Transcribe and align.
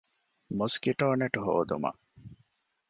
މޮސްކިޓޯނެޓް 0.57 1.37
ހޯދުމަށް 1.43 1.99